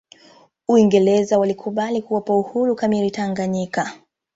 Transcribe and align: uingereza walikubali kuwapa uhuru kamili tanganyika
uingereza 0.69 1.39
walikubali 1.39 2.01
kuwapa 2.01 2.35
uhuru 2.35 2.75
kamili 2.75 3.11
tanganyika 3.11 3.93